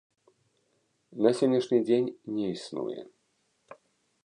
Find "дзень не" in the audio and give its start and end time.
1.89-2.45